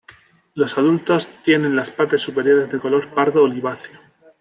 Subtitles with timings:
[0.55, 3.99] Los adultos tienen las partes superiores de color pardo oliváceo.